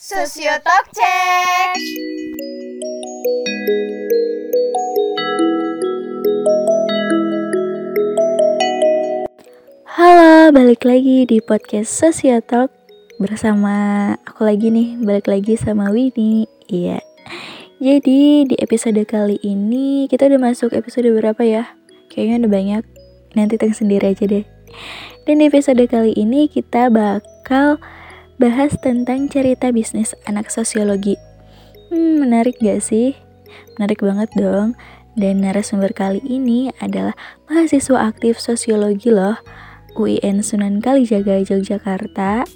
[0.00, 1.76] Sosiotalk Check.
[9.84, 12.72] Halo, balik lagi di podcast Sosiotalk
[13.20, 16.48] bersama aku lagi nih, balik lagi sama Winnie.
[16.72, 17.04] Iya.
[17.76, 21.76] Jadi di episode kali ini kita udah masuk episode berapa ya?
[22.08, 22.82] Kayaknya udah banyak.
[23.36, 24.48] Nanti teng sendiri aja deh.
[25.28, 27.76] Dan di episode kali ini kita bakal
[28.40, 31.20] bahas tentang cerita bisnis anak sosiologi.
[31.92, 33.12] Hmm, menarik gak sih?
[33.76, 34.72] Menarik banget dong.
[35.12, 37.12] Dan narasumber kali ini adalah
[37.52, 39.36] mahasiswa aktif sosiologi loh
[39.92, 42.48] UIN Sunan Kalijaga Yogyakarta.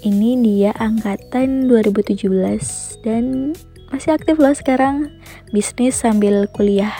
[0.00, 3.52] Ini dia angkatan 2017 dan
[3.92, 5.12] masih aktif loh sekarang
[5.52, 6.94] bisnis sambil kuliah.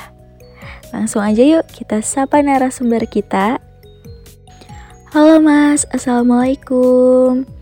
[0.93, 3.63] Langsung aja yuk kita sapa narasumber kita.
[5.15, 7.60] Halo Mas, Assalamualaikum.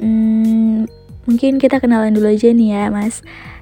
[0.00, 0.88] Hmm,
[1.28, 3.20] mungkin kita kenalan dulu aja nih ya Mas.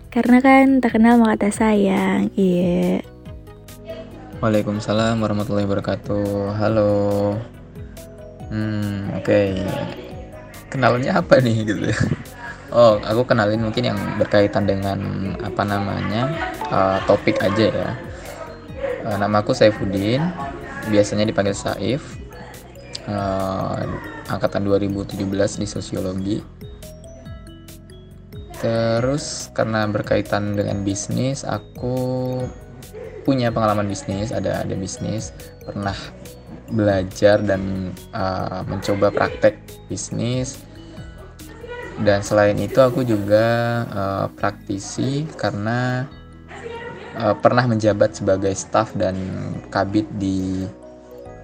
[0.08, 2.30] Karena kan tak kenal maka tak sayang.
[2.38, 3.02] Iya.
[4.38, 6.54] Waalaikumsalam warahmatullahi wabarakatuh.
[6.54, 6.94] Halo.
[8.54, 9.26] Hmm, oke.
[9.26, 9.58] Okay.
[10.70, 11.98] Kenalannya apa nih gitu ya?
[12.68, 15.00] Oh, aku kenalin mungkin yang berkaitan dengan
[15.40, 16.28] apa namanya
[16.68, 17.90] uh, topik aja ya.
[19.08, 20.20] Uh, nama aku Saifuddin,
[20.92, 22.17] biasanya dipanggil Saif.
[23.08, 23.88] Uh,
[24.28, 25.16] angkatan 2017
[25.56, 26.36] di sosiologi.
[28.58, 31.96] Terus karena berkaitan dengan bisnis, aku
[33.24, 35.32] punya pengalaman bisnis, ada ada bisnis,
[35.64, 35.96] pernah
[36.68, 39.56] belajar dan uh, mencoba praktek
[39.88, 40.60] bisnis.
[41.98, 43.46] Dan selain itu aku juga
[43.90, 46.06] uh, praktisi karena
[47.18, 49.18] uh, pernah menjabat sebagai staf dan
[49.70, 50.62] kabit di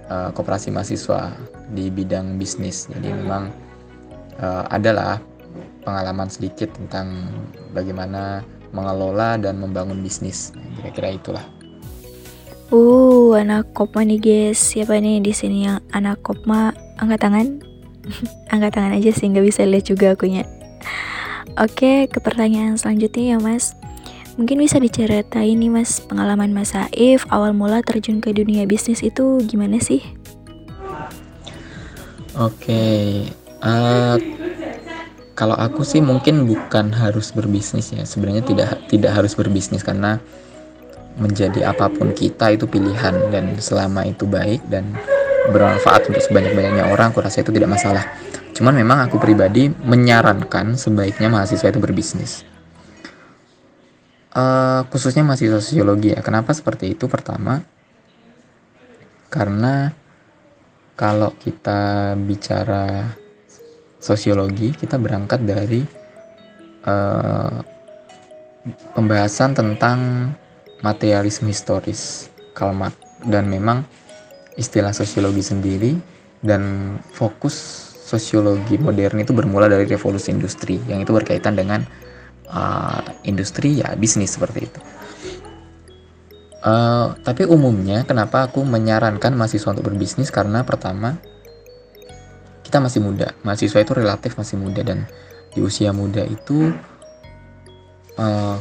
[0.07, 2.85] uh, koperasi mahasiswa di bidang bisnis.
[2.91, 3.49] Jadi memang
[4.41, 5.17] uh, adalah
[5.85, 7.29] pengalaman sedikit tentang
[7.71, 8.41] bagaimana
[8.75, 10.51] mengelola dan membangun bisnis.
[10.81, 11.45] Kira-kira itulah.
[12.73, 14.57] Uh, anak kopma nih guys.
[14.57, 16.73] Siapa nih di sini yang anak kopma?
[16.97, 17.47] Angkat tangan.
[18.53, 20.43] Angkat tangan aja sih, nggak bisa lihat juga akunya.
[21.55, 23.77] Oke, ke pertanyaan selanjutnya ya mas.
[24.35, 29.39] Mungkin bisa diceritain nih mas, pengalaman mas Saif awal mula terjun ke dunia bisnis itu
[29.47, 30.03] gimana sih?
[32.35, 33.23] Oke,
[33.63, 34.19] uh,
[35.39, 38.03] kalau aku sih mungkin bukan harus berbisnis ya.
[38.03, 40.19] Sebenarnya tidak tidak harus berbisnis karena
[41.15, 44.83] menjadi apa pun kita itu pilihan dan selama itu baik dan
[45.47, 48.03] bermanfaat untuk sebanyak-banyaknya orang aku rasa itu tidak masalah.
[48.51, 52.43] Cuman memang aku pribadi menyarankan sebaiknya mahasiswa itu berbisnis.
[54.35, 56.19] Uh, khususnya mahasiswa sosiologi ya.
[56.19, 57.07] Kenapa seperti itu?
[57.07, 57.63] Pertama
[59.31, 59.95] karena
[60.95, 63.11] kalau kita bicara
[63.99, 65.83] sosiologi kita berangkat dari
[66.87, 67.59] uh,
[68.95, 70.31] pembahasan tentang
[70.81, 72.95] materialisme historis Karl Marx
[73.27, 73.83] dan memang
[74.55, 75.99] istilah sosiologi sendiri
[76.39, 77.55] dan fokus
[78.05, 81.81] sosiologi modern itu bermula dari revolusi industri yang itu berkaitan dengan
[82.53, 84.79] uh, industri ya bisnis seperti itu.
[86.65, 91.21] Uh, tapi umumnya kenapa aku menyarankan mahasiswa untuk berbisnis karena pertama
[92.65, 95.05] kita masih muda, mahasiswa itu relatif masih muda dan
[95.53, 96.73] di usia muda itu
[98.17, 98.57] uh,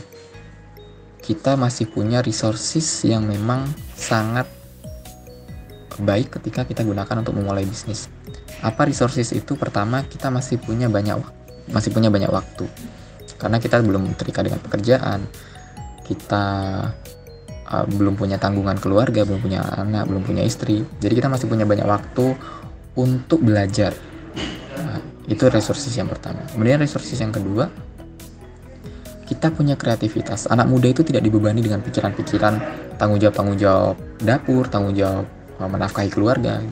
[1.25, 3.65] kita masih punya resources yang memang
[3.97, 4.45] sangat
[5.97, 8.13] baik ketika kita gunakan untuk memulai bisnis.
[8.61, 9.57] Apa resources itu?
[9.57, 11.17] Pertama, kita masih punya banyak
[11.73, 12.69] masih punya banyak waktu.
[13.41, 15.25] Karena kita belum terikat dengan pekerjaan.
[16.05, 16.45] Kita
[17.75, 20.87] uh, belum punya tanggungan keluarga, belum punya anak, belum punya istri.
[21.03, 22.39] Jadi kita masih punya banyak waktu
[22.95, 23.91] untuk belajar.
[24.79, 26.47] Nah, itu resources yang pertama.
[26.55, 27.67] Kemudian resources yang kedua,
[29.27, 30.47] kita punya kreativitas.
[30.47, 32.55] Anak muda itu tidak dibebani dengan pikiran-pikiran
[33.01, 35.27] tanggung jawab tanggung jawab dapur, tanggung jawab
[35.59, 36.63] uh, menafkahi keluarga.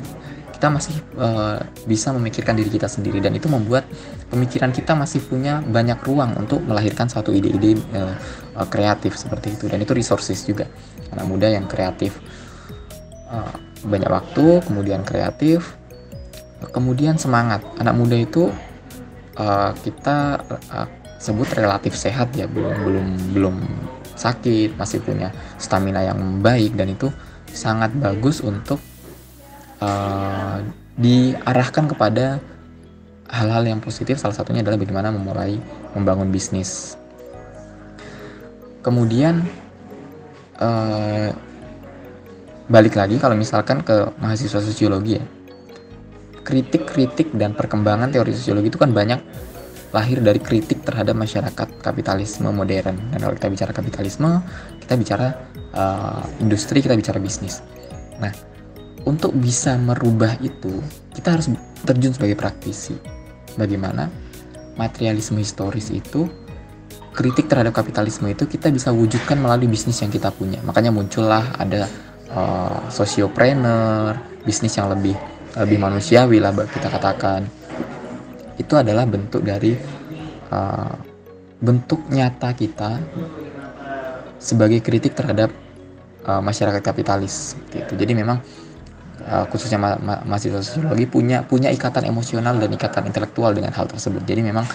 [0.62, 1.58] Kita masih uh,
[1.90, 3.82] bisa memikirkan diri kita sendiri dan itu membuat
[4.30, 8.14] pemikiran kita masih punya banyak ruang untuk melahirkan satu ide-ide uh,
[8.70, 10.70] kreatif seperti itu dan itu resources juga.
[11.10, 12.14] Anak muda yang kreatif
[13.26, 15.74] uh, banyak waktu, kemudian kreatif,
[16.70, 17.66] kemudian semangat.
[17.82, 18.54] Anak muda itu
[19.42, 20.86] uh, kita uh,
[21.18, 23.56] sebut relatif sehat ya belum belum belum
[24.14, 27.10] sakit masih punya stamina yang baik dan itu
[27.50, 28.78] sangat bagus untuk
[29.82, 30.62] uh,
[30.94, 32.38] diarahkan kepada
[33.32, 34.20] hal-hal yang positif.
[34.20, 35.58] Salah satunya adalah bagaimana memulai
[35.96, 36.94] membangun bisnis.
[38.82, 39.42] Kemudian
[40.58, 41.30] uh,
[42.70, 45.24] balik lagi kalau misalkan ke mahasiswa sosiologi ya.
[46.42, 49.22] Kritik-kritik dan perkembangan teori sosiologi itu kan banyak
[49.94, 52.98] lahir dari kritik terhadap masyarakat kapitalisme modern.
[53.14, 54.42] Dan kalau kita bicara kapitalisme
[54.82, 55.28] kita bicara
[55.70, 57.62] uh, industri kita bicara bisnis.
[58.18, 58.51] Nah
[59.04, 60.82] untuk bisa merubah itu
[61.12, 61.50] kita harus
[61.82, 62.94] terjun sebagai praktisi.
[63.58, 64.08] Bagaimana?
[64.78, 66.24] Materialisme historis itu
[67.12, 70.64] kritik terhadap kapitalisme itu kita bisa wujudkan melalui bisnis yang kita punya.
[70.64, 71.84] Makanya muncullah ada
[72.32, 74.16] uh, sosiopreneur
[74.48, 75.12] bisnis yang lebih
[75.52, 77.44] lebih manusiawi lah kita katakan.
[78.56, 79.76] Itu adalah bentuk dari
[80.48, 80.94] uh,
[81.60, 82.96] bentuk nyata kita
[84.40, 85.52] sebagai kritik terhadap
[86.24, 87.92] uh, masyarakat kapitalis gitu.
[87.92, 88.40] Jadi memang
[89.28, 93.86] uh, khususnya ma ma mahasiswa sosiologi punya punya ikatan emosional dan ikatan intelektual dengan hal
[93.86, 94.22] tersebut.
[94.26, 94.66] Jadi memang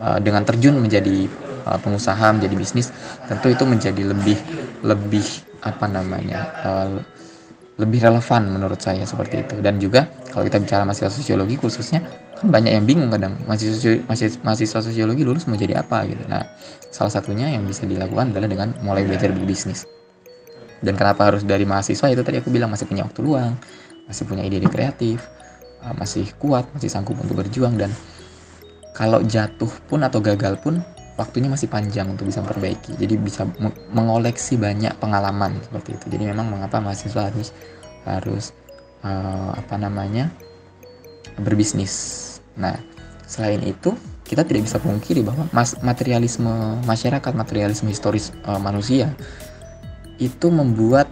[0.00, 1.28] uh, dengan terjun menjadi
[1.66, 2.90] uh, pengusaha, menjadi bisnis,
[3.26, 4.38] tentu itu menjadi lebih
[4.82, 5.26] lebih
[5.62, 6.90] apa namanya uh,
[7.80, 9.54] lebih relevan menurut saya seperti itu.
[9.64, 12.04] Dan juga kalau kita bicara mahasiswa sosiologi khususnya
[12.36, 14.02] kan banyak yang bingung kadang mahasiswa
[14.42, 16.22] mahasiswa sosiologi lulus mau jadi apa gitu.
[16.28, 16.44] Nah
[16.92, 19.88] salah satunya yang bisa dilakukan adalah dengan mulai belajar berbisnis.
[20.82, 23.54] Dan kenapa harus dari mahasiswa itu tadi aku bilang masih punya waktu luang,
[24.06, 25.24] masih punya ide-ide kreatif,
[25.82, 27.90] uh, masih kuat, masih sanggup untuk berjuang dan
[28.92, 30.84] kalau jatuh pun atau gagal pun
[31.16, 32.96] waktunya masih panjang untuk bisa memperbaiki.
[32.96, 33.48] Jadi bisa
[33.92, 36.06] mengoleksi banyak pengalaman seperti itu.
[36.12, 37.56] Jadi memang mengapa mahasiswa harus
[38.04, 38.44] harus
[39.04, 40.28] uh, apa namanya
[41.40, 42.20] berbisnis.
[42.56, 42.76] Nah,
[43.24, 43.96] selain itu
[44.28, 49.12] kita tidak bisa pungkiri bahwa mas materialisme masyarakat, materialisme historis uh, manusia
[50.20, 51.08] itu membuat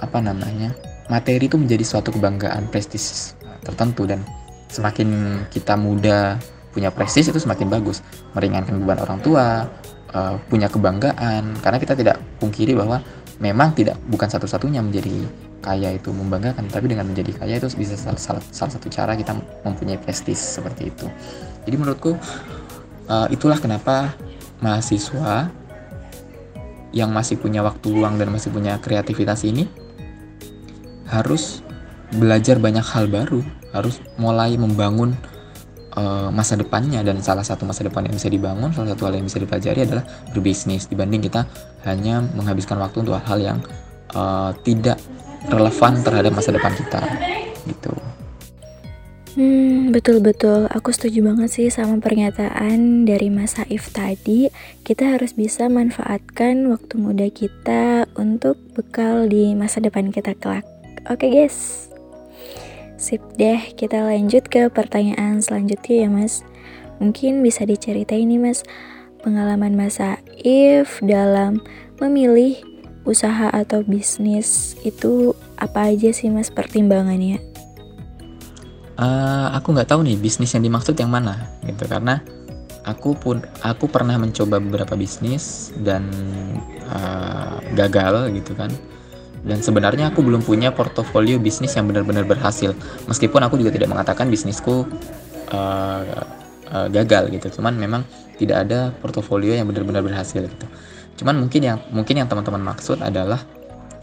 [0.00, 0.74] apa namanya
[1.10, 3.34] materi itu menjadi suatu kebanggaan prestis
[3.66, 4.22] tertentu dan
[4.70, 6.38] semakin kita muda
[6.70, 8.00] punya prestis itu semakin bagus.
[8.38, 9.66] Meringankan beban orang tua
[10.14, 13.02] uh, punya kebanggaan karena kita tidak pungkiri bahwa
[13.42, 15.26] memang tidak bukan satu-satunya menjadi
[15.60, 19.36] kaya itu membanggakan tapi dengan menjadi kaya itu bisa salah, salah, salah satu cara kita
[19.66, 21.10] mempunyai prestis seperti itu.
[21.66, 22.14] Jadi menurutku
[23.10, 24.14] uh, itulah kenapa
[24.62, 25.50] mahasiswa
[26.94, 29.66] yang masih punya waktu luang dan masih punya kreativitas ini
[31.10, 31.60] harus
[32.14, 33.42] belajar banyak hal baru,
[33.74, 35.14] harus mulai membangun
[35.94, 39.26] uh, masa depannya dan salah satu masa depan yang bisa dibangun, salah satu hal yang
[39.26, 40.04] bisa dipelajari adalah
[40.34, 41.46] berbisnis dibanding kita
[41.86, 43.58] hanya menghabiskan waktu untuk hal-hal yang
[44.14, 44.98] uh, tidak
[45.50, 47.00] relevan terhadap masa depan kita
[47.66, 47.92] gitu.
[49.38, 50.66] Hmm, betul-betul.
[50.74, 54.50] Aku setuju banget sih sama pernyataan dari Mas Saif tadi.
[54.82, 60.66] Kita harus bisa manfaatkan waktu muda kita untuk bekal di masa depan kita kelak.
[61.08, 61.88] Oke guys.
[63.00, 66.44] Sip deh, kita lanjut ke pertanyaan selanjutnya ya mas.
[67.00, 68.60] Mungkin bisa diceritain nih mas,
[69.24, 71.64] pengalaman Mas Saif dalam
[71.96, 72.60] memilih
[73.08, 77.40] usaha atau bisnis itu apa aja sih mas pertimbangannya?
[79.00, 82.20] uh, aku nggak tahu nih bisnis yang dimaksud yang mana gitu karena
[82.84, 86.06] aku pun aku pernah mencoba beberapa bisnis dan
[86.92, 88.70] uh, gagal gitu kan
[89.40, 92.76] dan sebenarnya aku belum punya portofolio bisnis yang benar-benar berhasil.
[93.08, 94.84] Meskipun aku juga tidak mengatakan bisnisku
[95.52, 96.02] uh,
[96.68, 97.60] uh, gagal gitu.
[97.60, 98.04] Cuman memang
[98.36, 100.66] tidak ada portofolio yang benar-benar berhasil gitu.
[101.20, 103.40] Cuman mungkin yang mungkin yang teman-teman maksud adalah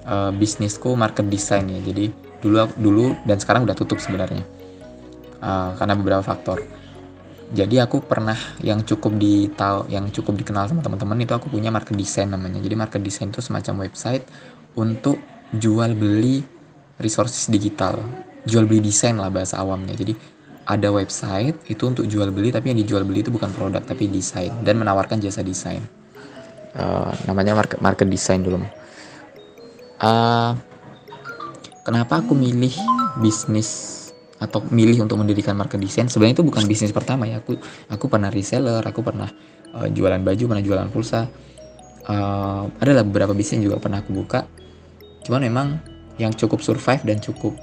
[0.10, 1.82] uh, bisnisku market design ya.
[1.86, 2.10] Jadi
[2.42, 4.42] dulu dulu dan sekarang udah tutup sebenarnya.
[5.38, 6.66] Uh, karena beberapa faktor
[7.48, 9.48] jadi aku pernah yang cukup di
[9.88, 12.60] yang cukup dikenal sama teman-teman itu aku punya market design namanya.
[12.60, 14.28] Jadi market design itu semacam website
[14.76, 15.16] untuk
[15.56, 16.44] jual beli
[17.00, 18.04] resources digital.
[18.44, 19.96] Jual beli desain lah bahasa awamnya.
[19.96, 20.12] Jadi
[20.68, 24.52] ada website itu untuk jual beli tapi yang dijual beli itu bukan produk tapi desain.
[24.60, 25.80] Dan menawarkan jasa desain.
[26.76, 28.60] Uh, namanya market market design dulu.
[30.04, 30.52] Uh,
[31.88, 32.76] kenapa aku milih
[33.24, 33.97] bisnis
[34.38, 37.42] atau milih untuk mendirikan market design sebenarnya itu bukan bisnis pertama ya.
[37.42, 37.58] Aku
[37.90, 39.30] aku pernah reseller aku pernah
[39.74, 41.26] uh, jualan baju pernah jualan pulsa.
[42.08, 44.48] Uh, adalah beberapa bisnis juga pernah aku buka.
[45.28, 45.68] Cuman memang
[46.22, 47.58] yang cukup survive dan cukup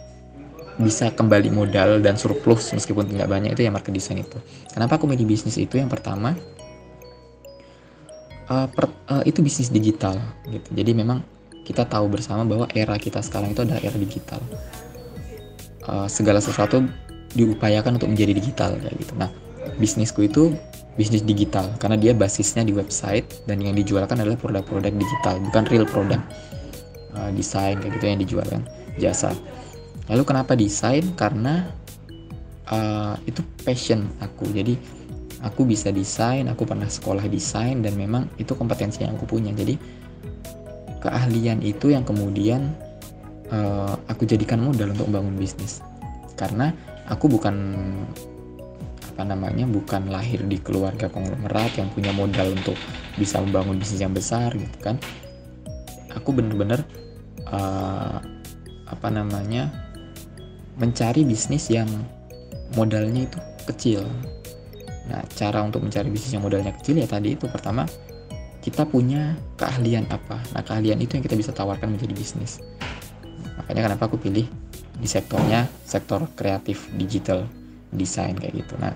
[0.74, 4.36] bisa kembali modal dan surplus meskipun tidak banyak itu ya market design itu.
[4.74, 5.78] Kenapa aku milih bisnis itu?
[5.78, 6.34] Yang pertama
[8.50, 10.18] uh, per, uh, itu bisnis digital
[10.50, 10.68] gitu.
[10.74, 11.22] Jadi memang
[11.64, 14.42] kita tahu bersama bahwa era kita sekarang itu adalah era digital
[15.88, 16.84] uh, segala sesuatu
[17.34, 19.12] diupayakan untuk menjadi digital kayak gitu.
[19.18, 19.30] Nah,
[19.80, 20.54] bisnisku itu
[20.94, 25.86] bisnis digital karena dia basisnya di website dan yang dijualkan adalah produk-produk digital, bukan real
[25.88, 26.20] produk.
[27.14, 28.60] Uh, desain kayak gitu yang dijualkan,
[28.98, 29.30] jasa.
[30.10, 31.06] Lalu kenapa desain?
[31.14, 31.70] Karena
[32.68, 34.50] uh, itu passion aku.
[34.50, 34.74] Jadi
[35.46, 39.54] aku bisa desain, aku pernah sekolah desain dan memang itu kompetensi yang aku punya.
[39.54, 39.78] Jadi
[41.04, 42.72] keahlian itu yang kemudian
[43.52, 45.84] uh, aku jadikan modal untuk membangun bisnis.
[46.38, 46.72] Karena
[47.10, 47.56] aku bukan
[49.14, 52.74] apa namanya bukan lahir di keluarga konglomerat yang punya modal untuk
[53.14, 54.96] bisa membangun bisnis yang besar gitu kan.
[56.14, 56.82] Aku bener-bener
[57.50, 58.18] uh,
[58.90, 59.70] apa namanya
[60.78, 61.86] mencari bisnis yang
[62.74, 63.38] modalnya itu
[63.70, 64.02] kecil.
[65.06, 67.46] Nah cara untuk mencari bisnis yang modalnya kecil ya tadi itu.
[67.46, 67.86] Pertama
[68.66, 70.42] kita punya keahlian apa?
[70.56, 72.58] Nah keahlian itu yang kita bisa tawarkan menjadi bisnis
[73.64, 74.46] makanya kenapa aku pilih
[74.94, 77.48] di sektornya sektor kreatif digital
[77.90, 78.74] desain kayak gitu.
[78.78, 78.94] Nah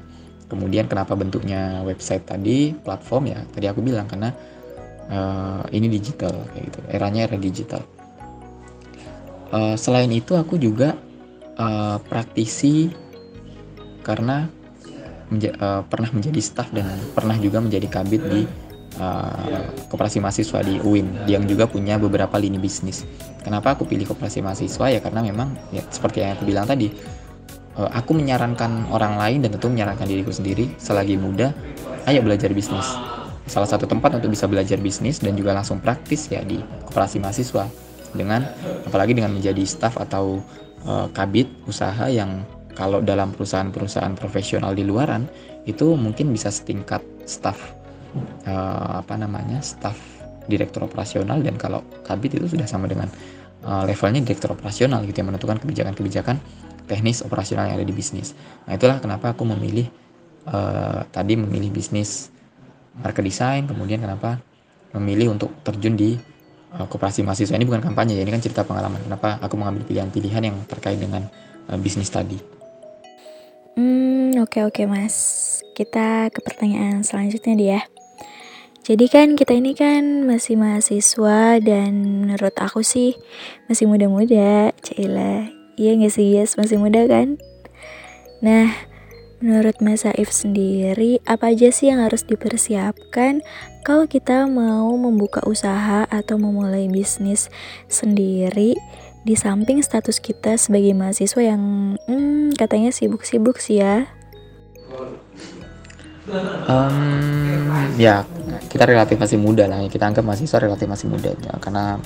[0.48, 4.32] kemudian kenapa bentuknya website tadi platform ya tadi aku bilang karena
[5.08, 7.82] uh, ini digital kayak gitu eranya era digital.
[9.48, 10.92] Uh, selain itu aku juga
[11.56, 12.92] uh, praktisi
[14.04, 14.48] karena
[15.28, 18.42] menja uh, pernah menjadi staff dan pernah juga menjadi kabit di
[18.97, 23.04] uh, koperasi mahasiswa di UIN yang juga punya beberapa lini bisnis.
[23.45, 24.88] Kenapa aku pilih koperasi mahasiswa?
[24.88, 26.88] Ya karena memang ya seperti yang aku bilang tadi
[27.78, 31.54] Eh, aku menyarankan orang lain dan tentu menyarankan diriku sendiri selagi muda
[32.11, 32.99] ayo belajar bisnis.
[33.47, 36.59] Salah satu tempat untuk bisa belajar bisnis dan juga langsung praktis ya di
[36.90, 37.71] koperasi mahasiswa.
[38.11, 38.42] Dengan
[38.83, 40.42] apalagi dengan menjadi staff atau
[40.85, 42.42] uh, kabit usaha yang
[42.75, 45.30] kalau dalam perusahaan-perusahaan profesional di luaran
[45.68, 47.77] itu mungkin bisa setingkat staff
[48.47, 49.97] uh, apa namanya staff
[50.49, 53.07] direktur operasional dan kalau kabit itu sudah sama dengan
[53.65, 56.41] uh, levelnya direktur operasional gitu yang menentukan kebijakan-kebijakan
[56.88, 58.33] teknis operasional yang ada di bisnis.
[58.65, 59.87] Nah itulah kenapa aku memilih
[60.49, 62.33] uh, tadi memilih bisnis
[62.99, 64.41] market design, kemudian kenapa
[64.97, 66.17] memilih untuk terjun di
[66.73, 69.05] uh, koperasi mahasiswa ini bukan kampanye ya ini kan cerita pengalaman.
[69.05, 71.29] Kenapa aku mengambil pilihan-pilihan yang terkait dengan
[71.69, 72.41] uh, bisnis tadi.
[73.77, 75.17] Hmm oke okay, oke okay, mas.
[75.77, 77.81] Kita ke pertanyaan selanjutnya dia.
[78.88, 83.21] Jadi kan kita ini kan masih mahasiswa dan menurut aku sih
[83.68, 85.52] masih muda-muda, Cila.
[85.76, 87.37] Iya gak sih yes masih muda kan?
[88.40, 88.73] Nah
[89.45, 93.45] menurut Mas Saif sendiri apa aja sih yang harus dipersiapkan
[93.85, 97.52] kalau kita mau membuka usaha atau memulai bisnis
[97.92, 98.73] sendiri
[99.21, 104.09] di samping status kita sebagai mahasiswa yang hmm, katanya sibuk-sibuk sih ya?
[106.68, 108.28] Um, ya
[108.68, 109.80] kita relatif masih muda lah.
[109.88, 111.97] Kita anggap mahasiswa relatif masih muda ya, karena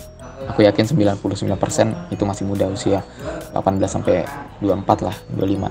[0.46, 3.02] aku yakin 99% itu masih muda usia
[3.54, 4.26] 18 sampai
[4.58, 5.70] 24 lah 25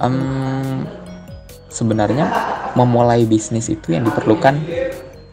[0.00, 0.88] um,
[1.68, 2.24] sebenarnya
[2.72, 4.56] memulai bisnis itu yang diperlukan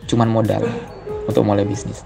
[0.07, 0.63] cuman modal
[1.23, 2.03] untuk mulai bisnis.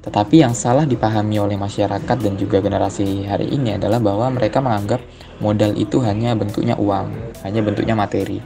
[0.00, 5.02] Tetapi yang salah dipahami oleh masyarakat dan juga generasi hari ini adalah bahwa mereka menganggap
[5.42, 8.40] modal itu hanya bentuknya uang, hanya bentuknya materi.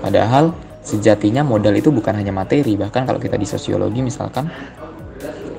[0.00, 4.48] Padahal sejatinya modal itu bukan hanya materi, bahkan kalau kita di sosiologi misalkan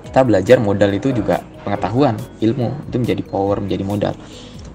[0.10, 2.74] kita belajar modal itu juga pengetahuan ilmu.
[2.90, 4.14] Itu menjadi power menjadi modal.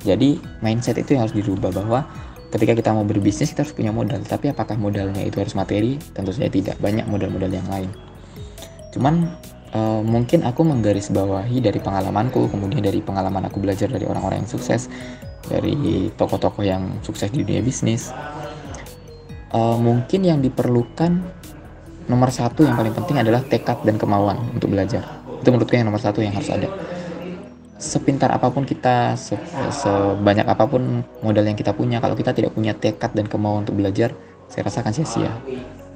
[0.06, 2.06] Jadi mindset itu yang harus dirubah bahwa
[2.54, 4.23] ketika kita mau berbisnis kita harus punya modal.
[4.23, 5.99] Tapi apakah modalnya itu harus materi?
[6.14, 6.78] Tentu saja tidak.
[6.78, 7.90] Banyak modal-modal yang lain.
[8.94, 9.28] Cuman
[9.76, 14.88] uh, mungkin aku menggarisbawahi dari pengalamanku kemudian dari pengalaman aku belajar dari orang-orang yang sukses
[15.46, 18.11] dari tokoh-tokoh yang sukses di dunia bisnis
[19.52, 21.22] uh, mungkin yang diperlukan
[22.06, 25.02] nomor satu yang paling penting adalah tekad dan kemauan untuk belajar.
[25.42, 26.70] Itu menurutku yang nomor satu yang harus ada.
[27.76, 29.36] Sepintar apa pun kita se
[29.84, 33.76] sebanyak apa pun modal yang kita punya kalau kita tidak punya tekad dan kemauan untuk
[33.76, 34.16] belajar
[34.48, 35.32] saya rasa akan sia-sia.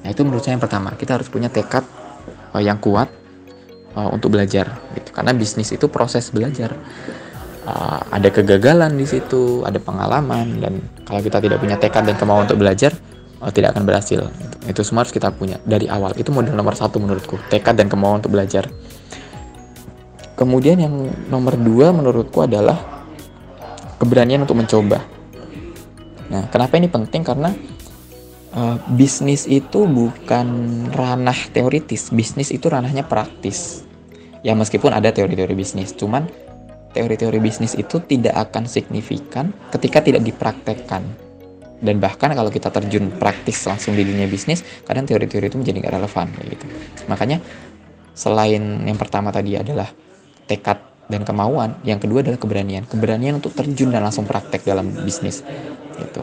[0.02, 0.92] Nah itu menurut saya yang pertama.
[0.98, 1.86] Kita harus punya tekad
[2.52, 3.08] uh, yang kuat
[3.94, 4.66] uh, untuk belajar
[4.98, 5.10] gitu.
[5.14, 6.74] Karena bisnis itu proses belajar.
[7.60, 12.48] Uh, ada kegagalan di situ ada pengalaman dan kalau kita tidak punya tekad dan kemauan
[12.48, 12.96] untuk belajar
[13.40, 16.76] uh, tidak akan berhasil itu, itu semua harus kita punya dari awal itu modal nomor
[16.76, 18.68] satu menurutku tekad dan kemauan untuk belajar
[20.40, 23.04] Kemudian yang nomor dua menurutku adalah
[24.00, 25.04] keberanian untuk mencoba.
[26.32, 27.20] Nah, kenapa ini penting?
[27.20, 27.52] Karena
[28.56, 30.48] uh, bisnis itu bukan
[30.96, 33.84] ranah teoritis, bisnis itu ranahnya praktis.
[34.40, 36.24] Ya meskipun ada teori-teori bisnis, cuman
[36.96, 41.04] teori-teori bisnis itu tidak akan signifikan ketika tidak dipraktekkan.
[41.80, 45.94] Dan bahkan kalau kita terjun praktis langsung di dunia bisnis, kadang teori-teori itu menjadi nggak
[45.96, 46.64] relevan gitu.
[47.08, 47.40] Makanya
[48.12, 49.88] selain yang pertama tadi adalah
[50.44, 50.76] tekad
[51.08, 51.80] dan kemauan.
[51.82, 52.84] Yang kedua adalah keberanian.
[52.84, 55.40] Keberanian untuk terjun dan langsung praktek dalam bisnis.
[55.96, 56.22] Gitu.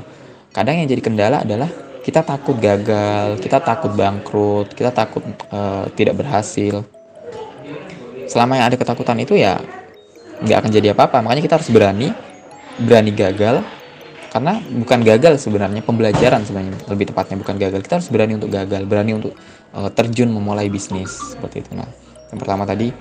[0.54, 1.70] Kadang yang jadi kendala adalah
[2.06, 6.88] kita takut gagal, kita takut bangkrut, kita takut uh, tidak berhasil.
[8.32, 9.60] Selama yang ada ketakutan itu ya
[10.40, 11.20] nggak akan jadi apa-apa.
[11.20, 12.16] Makanya kita harus berani,
[12.80, 13.60] berani gagal.
[14.27, 17.79] Karena bukan gagal sebenarnya, pembelajaran sebenarnya lebih tepatnya bukan gagal.
[17.81, 19.34] Kita harus berani untuk gagal, berani untuk
[19.74, 21.72] uh, terjun memulai bisnis seperti itu.
[21.74, 21.88] Nah,
[22.29, 22.91] yang pertama tadi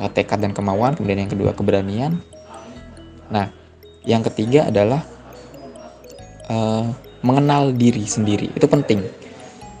[0.00, 2.16] uh, tekad dan kemauan, kemudian yang kedua keberanian.
[3.30, 3.52] Nah,
[4.04, 5.04] yang ketiga adalah
[6.48, 6.88] uh,
[7.20, 9.04] mengenal diri sendiri itu penting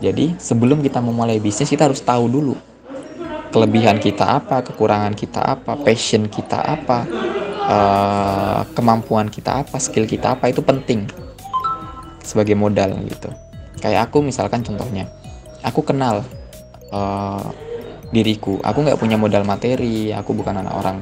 [0.00, 2.54] jadi sebelum kita memulai bisnis kita harus tahu dulu
[3.48, 7.08] kelebihan kita apa kekurangan kita apa passion kita apa
[7.70, 11.06] uh, kemampuan kita apa skill kita apa itu penting
[12.26, 13.30] sebagai modal gitu.
[13.80, 15.08] Kayak aku misalkan contohnya
[15.62, 16.26] aku kenal
[16.90, 17.46] uh,
[18.10, 18.58] diriku.
[18.60, 20.96] Aku nggak punya modal materi aku bukan anak orang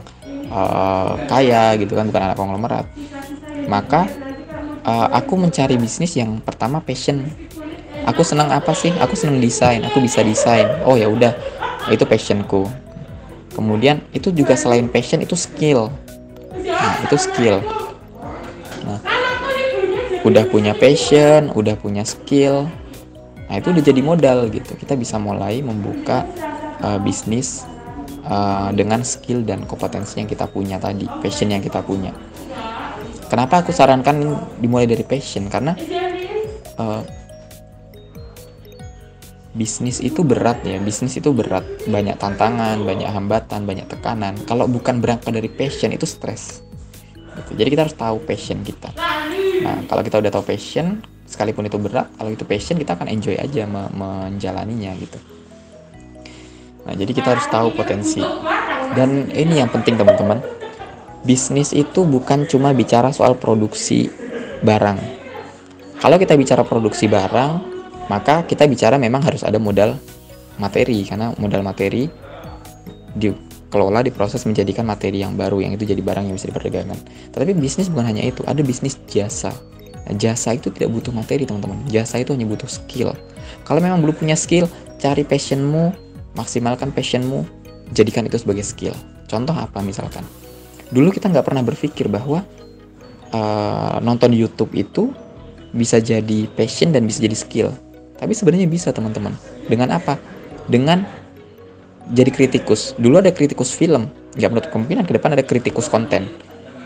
[0.53, 2.87] uh, kaya gitu kan bukan anak konglomerat.
[3.67, 4.07] Maka
[4.85, 7.25] uh, aku mencari bisnis yang pertama passion.
[8.07, 8.95] Aku senang apa sih?
[9.05, 10.69] Aku senang desain aku bisa desain.
[10.87, 11.35] Oh ya udah
[11.93, 12.69] itu passionku.
[13.53, 15.91] Kemudian itu juga selain passion itu skill
[17.05, 17.63] itu skill.
[18.87, 19.01] Nah
[20.27, 22.67] udah punya passion udah punya skill
[23.49, 24.77] nah itu udah jadi modal gitu.
[24.77, 26.29] Kita bisa mulai membuka
[26.85, 27.65] uh, bisnis
[28.29, 32.13] uh, dengan skill dan kompetensi yang kita punya tadi passion yang kita punya.
[33.33, 35.49] Kenapa aku sarankan dimulai dari passion?
[35.49, 35.73] Karena
[36.77, 37.01] uh,
[39.57, 40.77] bisnis itu berat ya.
[40.77, 41.65] Bisnis itu berat.
[41.89, 44.37] Banyak tantangan banyak hambatan banyak tekanan.
[44.45, 46.68] Kalau bukan berangkat dari passion itu stres
[47.43, 47.51] gitu.
[47.59, 48.91] jadi kita harus tahu passion kita.
[49.63, 53.37] Nah kalau kita udah tahu passion sekalipun itu berat kalau itu passion kita akan enjoy
[53.37, 55.19] aja me menjalaninya gitu.
[56.89, 58.23] Nah jadi kita harus tahu potensi.
[58.97, 60.41] Dan ini yang penting teman-teman.
[61.27, 64.09] Bisnis itu bukan cuma bicara soal produksi
[64.63, 64.99] barang.
[65.99, 67.53] Kalau kita bicara produksi barang
[68.09, 69.99] maka kita bicara memang harus ada modal
[70.57, 71.05] materi.
[71.05, 72.09] Karena modal materi
[73.69, 76.97] dikelola diproses menjadikan materi yang baru yang itu jadi barang yang bisa diperdagangkan.
[77.37, 79.53] Tetapi bisnis bukan hanya itu, ada bisnis jasa.
[80.09, 81.85] Nah, jasa itu tidak butuh materi teman-teman.
[81.93, 83.13] Jasa itu hanya butuh skill.
[83.69, 84.65] Kalau memang belum punya skill,
[84.97, 85.93] cari passionmu,
[86.33, 87.45] maksimalkan passionmu,
[87.93, 88.97] jadikan itu sebagai skill.
[89.29, 90.25] Contoh apa misalkan?
[90.89, 92.41] Dulu kita nggak pernah berpikir bahwa
[93.37, 95.13] uh, nonton YouTube itu
[95.77, 97.69] bisa jadi passion dan bisa jadi skill
[98.19, 99.33] tapi sebenarnya bisa teman-teman.
[99.71, 100.19] Dengan apa?
[100.67, 101.07] Dengan
[102.13, 102.97] jadi kritikus.
[102.97, 106.29] Dulu ada kritikus film, nggak menurut kemungkinan ke depan ada kritikus konten.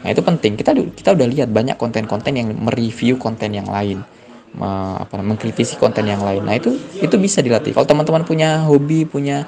[0.02, 0.58] Nah itu penting.
[0.58, 4.02] Kita kita udah lihat banyak konten-konten yang mereview konten yang lain,
[4.54, 6.42] me, apa, mengkritisi konten yang lain.
[6.42, 7.74] Nah itu itu bisa dilatih.
[7.74, 9.46] Kalau teman-teman punya hobi, punya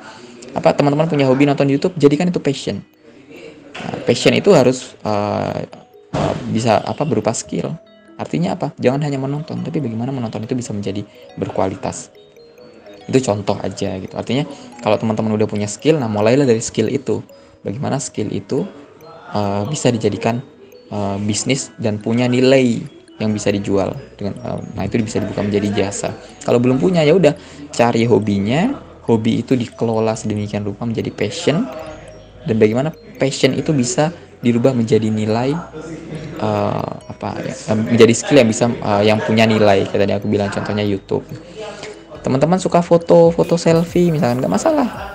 [0.54, 2.78] apa teman-teman punya hobi nonton YouTube, jadikan itu passion.
[3.74, 5.58] Nah, passion itu harus uh,
[6.14, 7.74] uh, bisa apa berupa skill
[8.14, 8.70] Artinya apa?
[8.78, 11.02] Jangan hanya menonton, tapi bagaimana menonton itu bisa menjadi
[11.34, 12.14] berkualitas.
[13.08, 14.14] Itu contoh aja gitu.
[14.16, 14.48] Artinya
[14.80, 17.20] kalau teman-teman udah punya skill, nah mulailah dari skill itu.
[17.64, 18.68] Bagaimana skill itu
[19.32, 20.44] uh, bisa dijadikan
[20.92, 22.80] uh, bisnis dan punya nilai
[23.22, 26.10] yang bisa dijual dengan uh, nah itu bisa dibuka menjadi jasa.
[26.42, 27.32] Kalau belum punya ya udah
[27.70, 28.74] cari hobinya,
[29.06, 31.64] hobi itu dikelola sedemikian rupa menjadi passion
[32.44, 34.10] dan bagaimana passion itu bisa
[34.44, 35.56] dirubah menjadi nilai
[36.42, 40.52] uh, apa ya, menjadi skill yang bisa uh, yang punya nilai kayak tadi aku bilang
[40.52, 41.24] contohnya YouTube
[42.24, 45.12] teman-teman suka foto foto selfie misalkan nggak masalah.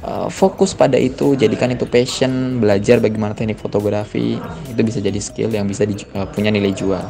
[0.00, 4.36] Uh, fokus pada itu jadikan itu passion belajar bagaimana teknik fotografi.
[4.68, 7.04] Itu bisa jadi skill yang bisa di, uh, punya nilai jual.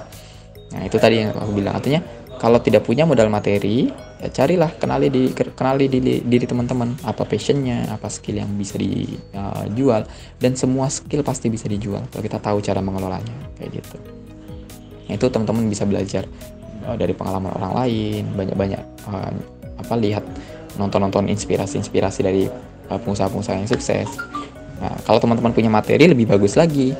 [0.70, 1.78] Nah itu tadi yang aku bilang.
[1.78, 2.02] Artinya
[2.38, 3.90] kalau tidak punya modal materi
[4.22, 6.98] ya carilah kenali di kenali di diri teman-teman.
[7.06, 10.10] Apa passionnya apa skill yang bisa dijual uh,
[10.42, 13.34] dan semua skill pasti bisa dijual kalau kita tahu cara mengelolanya.
[13.54, 13.96] Kayak gitu.
[15.10, 16.22] Nah, itu teman-teman bisa belajar
[16.86, 19.32] uh, dari pengalaman orang lain banyak-banyak uh,
[19.80, 20.24] apa lihat
[20.76, 22.44] nonton-nonton inspirasi-inspirasi dari
[22.90, 24.08] uh, pengusaha-pengusaha yang sukses.
[24.80, 26.92] Nah kalau teman-teman punya materi lebih bagus lagi.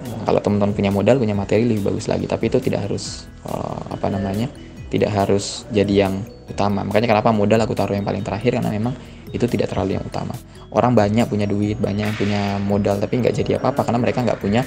[0.00, 2.24] Nah, kalau teman-teman punya modal punya materi lebih bagus lagi.
[2.24, 4.48] Tapi itu tidak harus uh, apa namanya
[4.90, 6.82] tidak harus jadi yang utama.
[6.82, 8.58] Makanya kenapa modal aku taruh yang paling terakhir?
[8.58, 8.96] Karena memang
[9.30, 10.34] itu tidak terlalu yang utama.
[10.74, 14.40] Orang banyak punya duit banyak yang punya modal tapi nggak jadi apa-apa karena mereka nggak
[14.42, 14.62] punya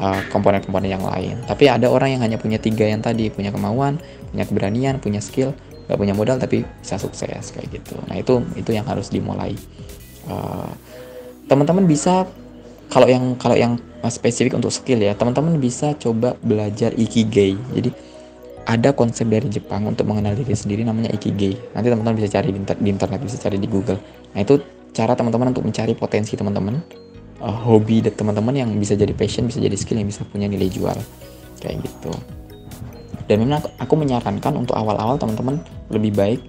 [0.00, 1.40] uh, komponen-komponen yang lain.
[1.44, 4.00] Tapi ada orang yang hanya punya tiga yang tadi punya kemauan
[4.32, 5.56] punya keberanian punya skill
[5.86, 7.94] nggak punya modal tapi bisa sukses kayak gitu.
[8.10, 9.54] Nah itu itu yang harus dimulai.
[10.26, 10.70] Uh,
[11.46, 12.26] teman-teman bisa
[12.90, 17.54] kalau yang kalau yang spesifik untuk skill ya teman-teman bisa coba belajar ikigai.
[17.74, 17.90] Jadi
[18.66, 21.54] ada konsep dari Jepang untuk mengenal diri sendiri namanya ikigai.
[21.72, 22.58] Nanti teman-teman bisa cari di
[22.90, 24.02] internet, bisa cari di Google.
[24.34, 24.58] Nah, itu
[24.90, 26.82] cara teman-teman untuk mencari potensi teman-teman,
[27.40, 30.68] uh, hobi dan teman-teman yang bisa jadi passion, bisa jadi skill yang bisa punya nilai
[30.70, 30.96] jual.
[31.60, 32.12] Kayak gitu.
[33.26, 35.58] Dan memang aku, aku menyarankan untuk awal-awal teman-teman
[35.90, 36.40] lebih baik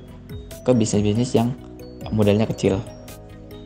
[0.62, 1.50] ke bisnis-bisnis yang
[2.14, 2.78] modalnya kecil.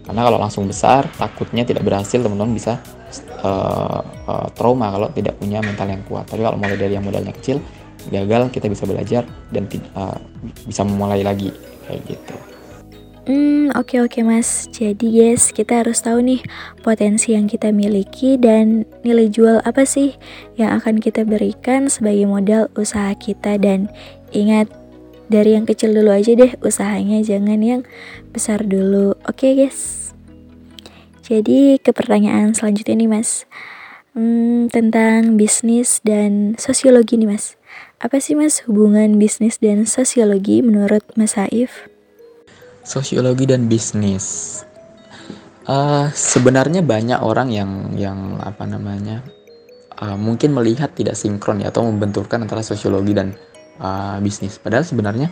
[0.02, 2.80] Karena kalau langsung besar, takutnya tidak berhasil, teman-teman bisa
[3.44, 6.26] uh, uh, trauma kalau tidak punya mental yang kuat.
[6.26, 7.62] Tapi kalau mulai dari yang modalnya kecil,
[8.10, 10.18] gagal kita bisa belajar dan uh,
[10.66, 11.54] bisa memulai lagi
[11.86, 12.36] kayak gitu.
[13.22, 14.66] Hmm, oke okay, oke okay, Mas.
[14.74, 16.42] Jadi guys, kita harus tahu nih
[16.82, 20.18] potensi yang kita miliki dan nilai jual apa sih
[20.58, 23.62] yang akan kita berikan sebagai modal usaha kita.
[23.62, 23.94] Dan
[24.34, 24.74] ingat
[25.30, 27.82] dari yang kecil dulu aja deh usahanya jangan yang
[28.34, 29.14] besar dulu.
[29.30, 30.02] Oke okay, guys
[31.32, 33.48] jadi ke pertanyaan selanjutnya nih mas.
[34.12, 37.56] Hmm, tentang bisnis dan sosiologi nih mas.
[38.04, 41.88] Apa sih mas hubungan bisnis dan sosiologi menurut mas Saif
[42.82, 44.62] sosiologi dan bisnis
[45.68, 49.22] uh, sebenarnya banyak orang yang yang apa namanya
[50.00, 53.36] uh, mungkin melihat tidak sinkron ya atau membenturkan antara sosiologi dan
[53.78, 54.58] uh, bisnis.
[54.58, 55.30] Padahal sebenarnya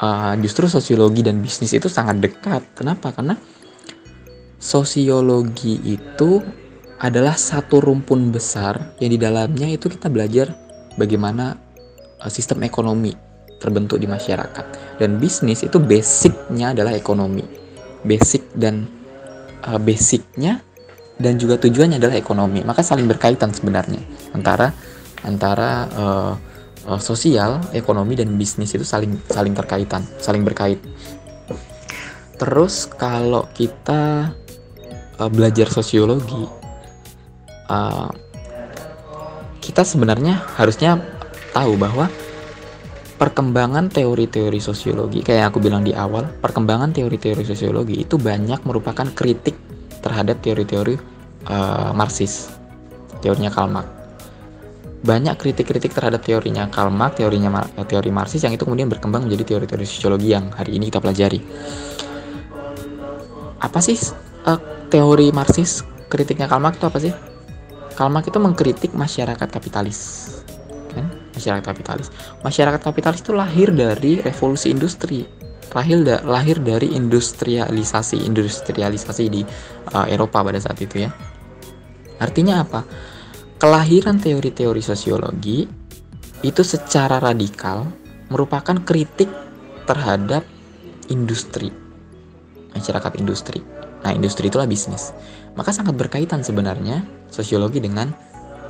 [0.00, 2.62] uh, justru sosiologi dan bisnis itu sangat dekat.
[2.76, 3.10] Kenapa?
[3.10, 3.34] Karena
[4.56, 6.42] sosiologi itu
[6.96, 10.56] adalah satu rumpun besar yang di dalamnya itu kita belajar
[10.96, 11.60] bagaimana
[12.32, 13.12] sistem ekonomi
[13.66, 14.98] terbentuk di masyarakat.
[15.02, 17.42] Dan bisnis itu basicnya adalah ekonomi.
[18.06, 18.86] Basic dan
[19.66, 20.62] uh, basicnya
[21.18, 22.62] dan juga tujuannya adalah ekonomi.
[22.62, 23.98] Maka saling berkaitan sebenarnya
[24.30, 24.70] antara
[25.26, 26.32] antara uh,
[26.86, 30.78] uh, sosial, ekonomi dan bisnis itu saling saling terkaitan, saling berkait.
[32.36, 34.30] Terus kalau kita
[35.18, 36.46] uh, belajar sosiologi,
[37.72, 38.12] uh,
[39.64, 41.00] kita sebenarnya harusnya
[41.56, 42.12] tahu bahwa
[43.16, 49.08] perkembangan teori-teori sosiologi, kayak yang aku bilang di awal, perkembangan teori-teori sosiologi itu banyak merupakan
[49.16, 49.56] kritik
[50.04, 50.94] terhadap teori-teori
[51.48, 52.52] uh, Marxis,
[53.24, 53.96] teorinya Karl Marx
[55.06, 59.86] banyak kritik-kritik terhadap teorinya Karl Marx, teorinya teori Marxis yang itu kemudian berkembang menjadi teori-teori
[59.86, 61.38] sosiologi yang hari ini kita pelajari.
[63.62, 63.94] Apa sih
[64.50, 64.58] uh,
[64.90, 65.86] teori Marxis?
[66.10, 67.14] Kritiknya Karl Marx itu apa sih?
[67.94, 69.98] Karl Marx itu mengkritik masyarakat kapitalis.
[71.36, 72.08] Masyarakat kapitalis.
[72.40, 75.28] Masyarakat kapitalis itu lahir dari revolusi industri.
[75.76, 79.44] Lahir, da lahir dari industrialisasi, industrialisasi di
[79.92, 81.12] uh, Eropa pada saat itu ya.
[82.16, 82.80] Artinya apa?
[83.60, 85.68] Kelahiran teori-teori sosiologi
[86.40, 87.84] itu secara radikal
[88.32, 89.28] merupakan kritik
[89.84, 90.48] terhadap
[91.12, 91.70] industri,
[92.74, 93.60] masyarakat industri.
[94.02, 95.12] Nah, industri itulah bisnis.
[95.56, 98.12] Maka sangat berkaitan sebenarnya sosiologi dengan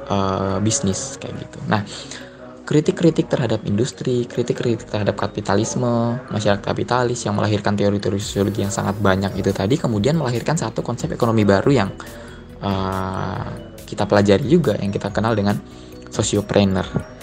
[0.08, 1.58] uh, bisnis kayak gitu.
[1.66, 1.82] Nah,
[2.66, 9.38] kritik-kritik terhadap industri, kritik-kritik terhadap kapitalisme, masyarakat kapitalis yang melahirkan teori-teori sosiologi yang sangat banyak
[9.38, 11.94] itu tadi kemudian melahirkan satu konsep ekonomi baru yang
[12.58, 13.46] uh,
[13.86, 15.54] kita pelajari juga yang kita kenal dengan
[16.10, 17.14] sosiopreneur.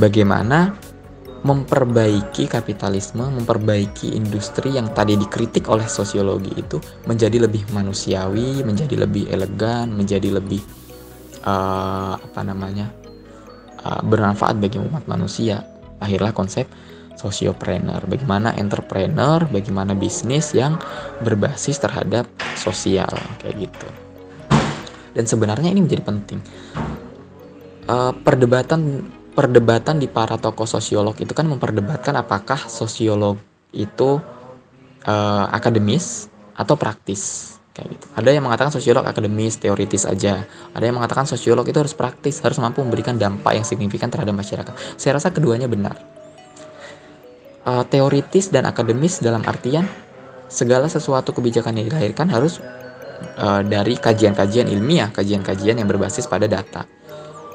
[0.00, 0.72] Bagaimana
[1.44, 9.28] memperbaiki kapitalisme, memperbaiki industri yang tadi dikritik oleh sosiologi itu menjadi lebih manusiawi, menjadi lebih
[9.28, 10.64] elegan, menjadi lebih
[11.44, 13.05] uh, apa namanya
[13.82, 15.64] uh, bermanfaat bagi umat manusia.
[16.00, 16.68] Akhirlah konsep
[17.16, 20.76] sosiopreneur, bagaimana entrepreneur, bagaimana bisnis yang
[21.24, 23.10] berbasis terhadap sosial.
[23.40, 23.88] Kayak gitu.
[25.16, 26.40] Dan sebenarnya ini menjadi penting.
[27.88, 33.36] Uh, perdebatan perdebatan di para tokoh sosiolog itu kan memperdebatkan apakah sosiolog
[33.72, 34.20] itu
[35.04, 38.06] uh, akademis atau praktis kayak gitu.
[38.16, 40.48] Ada yang mengatakan sosiolog akademis, teoritis aja.
[40.72, 44.72] Ada yang mengatakan sosiolog itu harus praktis, harus mampu memberikan dampak yang signifikan terhadap masyarakat.
[44.96, 46.00] Saya rasa keduanya benar.
[47.66, 49.84] Uh, teoritis dan akademis dalam artian
[50.46, 52.62] segala sesuatu kebijakan yang dilahirkan harus
[53.42, 56.86] uh, dari kajian-kajian ilmiah, kajian-kajian yang berbasis pada data.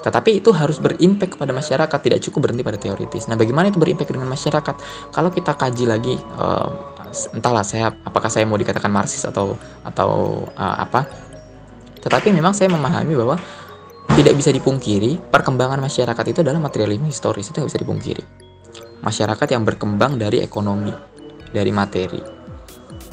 [0.01, 3.29] Tetapi itu harus berimpact kepada masyarakat, tidak cukup berhenti pada teoritis.
[3.29, 4.75] Nah, bagaimana itu berimpact dengan masyarakat?
[5.13, 6.90] Kalau kita kaji lagi, uh,
[7.35, 11.05] entahlah saya, apakah saya mau dikatakan Marxis atau atau uh, apa?
[12.01, 13.37] Tetapi memang saya memahami bahwa
[14.17, 18.23] tidak bisa dipungkiri perkembangan masyarakat itu adalah materialisme historis itu tidak bisa dipungkiri.
[19.01, 20.93] Masyarakat yang berkembang dari ekonomi,
[21.49, 22.21] dari materi.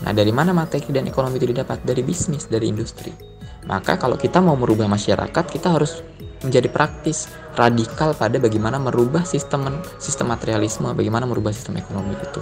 [0.04, 1.82] Nah, dari mana materi dan ekonomi itu didapat?
[1.82, 3.37] Dari bisnis, dari industri.
[3.66, 6.04] Maka kalau kita mau merubah masyarakat, kita harus
[6.44, 7.26] menjadi praktis,
[7.58, 12.38] radikal pada bagaimana merubah sistem sistem materialisme, bagaimana merubah sistem ekonomi itu.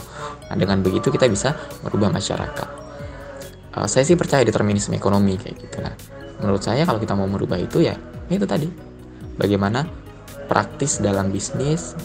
[0.53, 2.69] Nah, dengan begitu kita bisa merubah masyarakat.
[3.77, 5.81] Uh, saya sih percaya determinisme ekonomi kayak gitu.
[5.81, 5.97] Nah,
[6.45, 7.97] menurut saya kalau kita mau merubah itu ya,
[8.29, 8.69] ya itu tadi.
[9.37, 9.85] Bagaimana
[10.49, 11.97] praktis dalam bisnis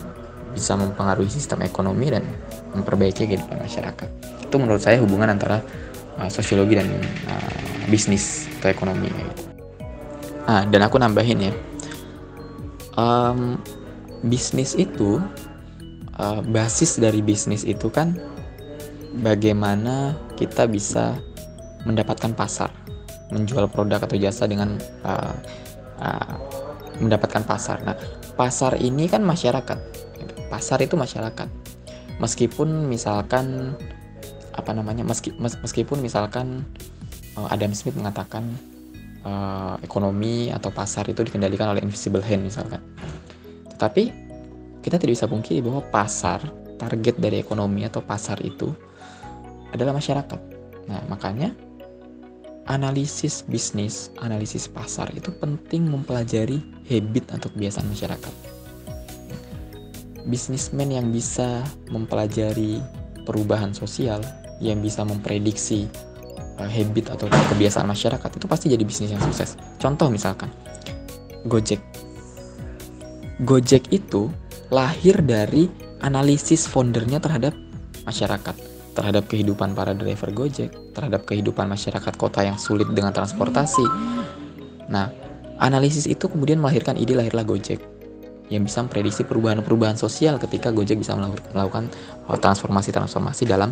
[0.52, 2.28] bisa mempengaruhi sistem ekonomi dan
[2.76, 5.64] memperbaiki kehidupan masyarakat itu menurut saya hubungan antara
[6.20, 6.92] uh, sosiologi dan
[7.32, 9.34] uh, bisnis atau ekonomi gitu.
[10.46, 11.54] Ah, dan aku nambahin ya,
[12.94, 13.58] um,
[14.22, 15.18] bisnis itu
[16.22, 18.18] uh, basis dari bisnis itu kan
[19.22, 21.18] bagaimana kita bisa
[21.90, 22.70] mendapatkan pasar,
[23.34, 25.34] menjual produk atau jasa dengan uh,
[25.98, 26.34] uh,
[27.02, 27.82] mendapatkan pasar.
[27.82, 27.98] Nah,
[28.38, 29.80] pasar ini kan masyarakat.
[30.54, 31.50] Pasar itu masyarakat.
[32.22, 33.74] Meskipun misalkan
[34.54, 36.68] apa namanya meski, meskipun misalkan
[37.50, 38.46] Adam Smith mengatakan
[39.26, 42.84] uh, ekonomi atau pasar itu dikendalikan oleh invisible hand misalkan
[43.82, 44.14] tetapi
[44.82, 46.42] kita tidak bisa pungkiri bahwa pasar
[46.82, 48.74] target dari ekonomi atau pasar itu
[49.70, 50.42] adalah masyarakat.
[50.90, 51.54] Nah, makanya
[52.66, 56.58] analisis bisnis, analisis pasar itu penting mempelajari
[56.90, 58.34] habit atau kebiasaan masyarakat.
[60.26, 62.82] Bisnismen yang bisa mempelajari
[63.26, 64.22] perubahan sosial,
[64.62, 65.90] yang bisa memprediksi
[66.68, 69.56] habit atau kebiasaan masyarakat itu pasti jadi bisnis yang sukses.
[69.82, 70.52] Contoh misalkan
[71.46, 71.82] Gojek.
[73.42, 74.30] Gojek itu
[74.70, 75.66] lahir dari
[76.06, 77.54] analisis foundernya terhadap
[78.06, 78.56] masyarakat,
[78.94, 83.86] terhadap kehidupan para driver Gojek, terhadap kehidupan masyarakat kota yang sulit dengan transportasi.
[84.90, 85.10] Nah,
[85.58, 87.82] analisis itu kemudian melahirkan ide lahirlah Gojek
[88.52, 91.88] yang bisa memprediksi perubahan-perubahan sosial ketika Gojek bisa melakukan
[92.28, 93.72] uh, transformasi-transformasi dalam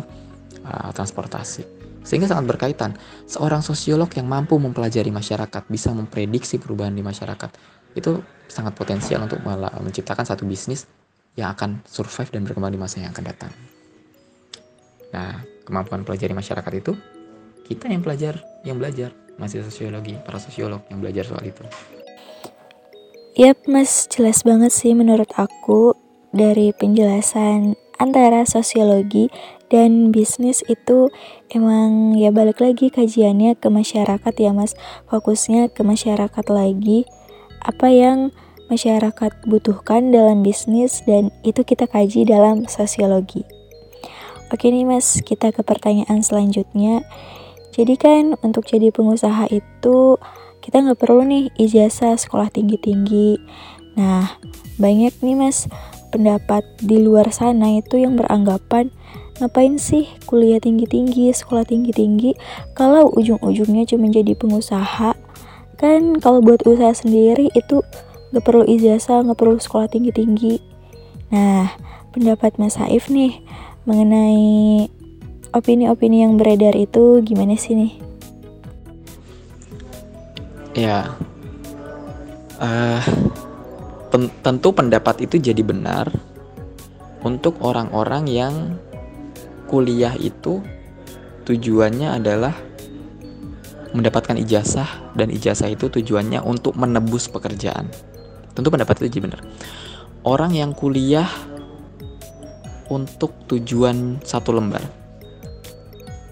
[0.64, 1.89] uh, transportasi.
[2.00, 2.96] Sehingga sangat berkaitan.
[3.28, 7.50] Seorang sosiolog yang mampu mempelajari masyarakat, bisa memprediksi perubahan di masyarakat,
[7.94, 9.42] itu sangat potensial untuk
[9.82, 10.86] menciptakan satu bisnis
[11.38, 13.52] yang akan survive dan berkembang di masa yang akan datang.
[15.10, 16.92] Nah, kemampuan pelajari masyarakat itu
[17.66, 21.62] kita yang pelajar, yang belajar, masih sosiologi, para sosiolog yang belajar soal itu.
[23.38, 25.94] Yap, Mas, jelas banget sih menurut aku
[26.34, 29.30] dari penjelasan antara sosiologi
[29.70, 31.08] dan bisnis itu
[31.48, 34.74] emang ya balik lagi kajiannya ke masyarakat ya mas.
[35.06, 37.06] Fokusnya ke masyarakat lagi.
[37.62, 38.34] Apa yang
[38.66, 43.46] masyarakat butuhkan dalam bisnis dan itu kita kaji dalam sosiologi.
[44.50, 47.06] Oke nih mas kita ke pertanyaan selanjutnya.
[47.70, 50.18] Jadi kan untuk jadi pengusaha itu
[50.58, 53.38] kita nggak perlu nih ijazah sekolah tinggi-tinggi.
[53.94, 54.34] Nah
[54.82, 55.70] banyak nih mas
[56.10, 58.90] pendapat di luar sana itu yang beranggapan
[59.40, 62.36] ngapain sih kuliah tinggi-tinggi, sekolah tinggi-tinggi
[62.76, 65.16] kalau ujung-ujungnya cuma jadi pengusaha
[65.80, 67.80] kan kalau buat usaha sendiri itu
[68.36, 70.60] gak perlu ijazah, gak perlu sekolah tinggi-tinggi
[71.32, 71.72] nah
[72.12, 73.40] pendapat Mas Saif nih
[73.88, 74.86] mengenai
[75.56, 77.92] opini-opini yang beredar itu gimana sih nih?
[80.78, 81.10] Ya,
[82.62, 83.02] uh,
[84.42, 86.06] tentu pendapat itu jadi benar
[87.26, 88.54] untuk orang-orang yang
[89.70, 90.58] kuliah itu
[91.46, 92.50] tujuannya adalah
[93.94, 97.86] mendapatkan ijazah dan ijazah itu tujuannya untuk menebus pekerjaan.
[98.50, 99.40] Tentu pendapat itu jadi benar.
[100.26, 101.30] Orang yang kuliah
[102.90, 104.82] untuk tujuan satu lembar.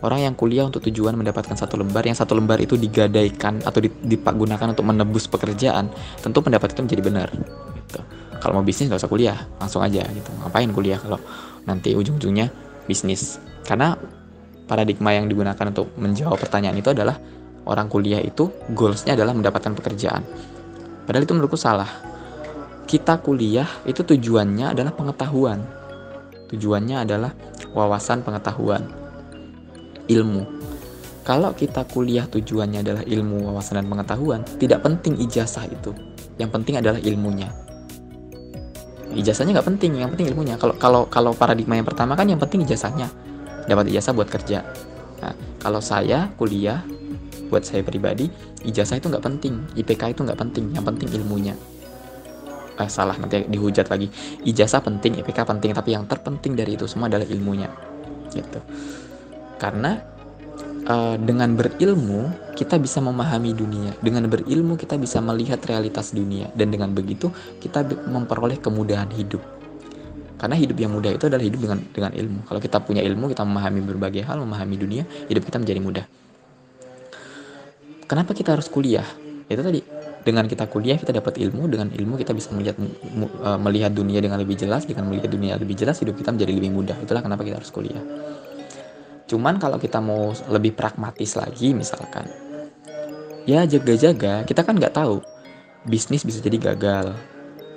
[0.03, 4.71] Orang yang kuliah untuk tujuan mendapatkan satu lembar, yang satu lembar itu digadaikan atau dipagunakan
[4.71, 5.91] untuk menebus pekerjaan,
[6.23, 7.29] tentu pendapat itu menjadi benar
[7.89, 8.05] gitu
[8.39, 11.19] kalau mau bisnis nggak usah kuliah langsung aja gitu ngapain kuliah kalau
[11.67, 12.53] nanti ujung-ujungnya
[12.89, 13.37] bisnis.
[13.69, 13.95] Karena
[14.65, 17.21] paradigma yang digunakan untuk menjawab pertanyaan itu adalah
[17.69, 20.25] orang kuliah itu goalsnya adalah mendapatkan pekerjaan.
[21.05, 21.89] Padahal itu menurutku salah.
[22.89, 25.61] Kita kuliah itu tujuannya adalah pengetahuan.
[26.49, 27.37] Tujuannya adalah
[27.77, 28.89] wawasan pengetahuan.
[30.09, 30.57] Ilmu.
[31.29, 35.93] Kalau kita kuliah tujuannya adalah ilmu, wawasan, dan pengetahuan, tidak penting ijazah itu.
[36.41, 37.68] Yang penting adalah ilmunya
[39.15, 40.55] ijazahnya nggak penting yang penting ilmunya.
[40.61, 43.09] Kalau kalau kalau paradigma yang pertama kan yang penting ijazahnya.
[43.69, 44.65] Dapat ijazah buat kerja.
[45.21, 46.85] Nah kalau saya kuliah
[47.49, 48.29] buat saya pribadi
[48.65, 51.55] ijazah itu nggak penting IPK itu nggak penting yang penting ilmunya.
[52.79, 54.07] Eh, salah nanti dihujat lagi.
[54.47, 57.67] Ijazah penting IPK penting tapi yang terpenting dari itu semua adalah ilmunya.
[58.31, 58.61] Gitu.
[59.59, 59.99] Karena
[60.89, 63.93] uh, dengan berilmu kita bisa memahami dunia.
[64.01, 69.45] Dengan berilmu kita bisa melihat realitas dunia dan dengan begitu kita memperoleh kemudahan hidup.
[70.39, 72.47] Karena hidup yang mudah itu adalah hidup dengan dengan ilmu.
[72.47, 76.05] Kalau kita punya ilmu, kita memahami berbagai hal, memahami dunia, hidup kita menjadi mudah.
[78.07, 79.05] Kenapa kita harus kuliah?
[79.51, 79.83] Itu tadi
[80.23, 84.39] dengan kita kuliah kita dapat ilmu, dengan ilmu kita bisa melihat uh, melihat dunia dengan
[84.39, 86.97] lebih jelas, dengan melihat dunia lebih jelas hidup kita menjadi lebih mudah.
[87.03, 88.01] Itulah kenapa kita harus kuliah.
[89.29, 92.25] Cuman kalau kita mau lebih pragmatis lagi misalkan,
[93.45, 95.21] ya jaga-jaga, kita kan nggak tahu
[95.85, 97.13] bisnis bisa jadi gagal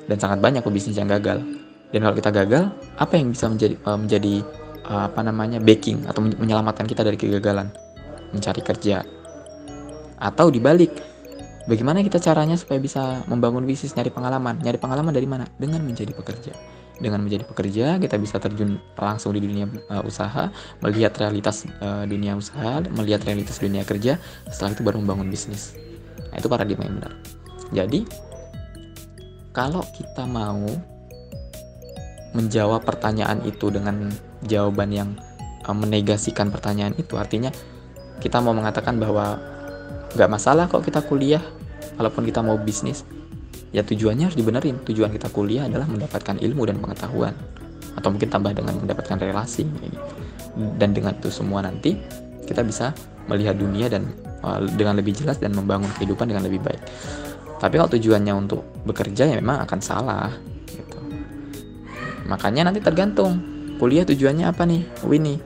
[0.07, 1.43] dan sangat banyak pebisnis yang gagal.
[1.91, 4.33] Dan kalau kita gagal, apa yang bisa menjadi uh, menjadi
[4.87, 7.67] uh, apa namanya backing atau menyelamatkan kita dari kegagalan?
[8.31, 9.03] Mencari kerja.
[10.23, 10.95] Atau dibalik,
[11.67, 14.55] bagaimana kita caranya supaya bisa membangun bisnis nyari pengalaman?
[14.63, 15.43] Nyari pengalaman dari mana?
[15.59, 16.55] Dengan menjadi pekerja
[17.01, 20.53] dengan menjadi pekerja kita bisa terjun langsung di dunia uh, usaha
[20.85, 25.73] melihat realitas uh, dunia usaha melihat realitas dunia kerja setelah itu baru membangun bisnis.
[26.31, 27.13] Nah, itu paradigma yang benar.
[27.73, 27.99] Jadi
[29.51, 30.63] kalau kita mau
[32.31, 34.07] menjawab pertanyaan itu dengan
[34.45, 35.09] jawaban yang
[35.65, 37.51] uh, menegasikan pertanyaan itu artinya
[38.21, 39.41] kita mau mengatakan bahwa
[40.13, 41.41] nggak masalah kok kita kuliah
[41.97, 43.03] walaupun kita mau bisnis
[43.71, 44.79] ya tujuannya harus dibenerin.
[44.84, 47.34] Tujuan kita kuliah adalah mendapatkan ilmu dan pengetahuan.
[47.95, 49.67] Atau mungkin tambah dengan mendapatkan relasi
[50.55, 51.95] dan dengan itu semua nanti
[52.47, 52.91] kita bisa
[53.31, 54.12] melihat dunia dan
[54.43, 56.81] uh, dengan lebih jelas dan membangun kehidupan dengan lebih baik.
[57.60, 60.34] Tapi kalau tujuannya untuk bekerja ya memang akan salah
[60.65, 60.97] gitu.
[62.25, 63.38] makanya nanti tergantung
[63.77, 65.39] kuliah tujuannya apa nih Winnie?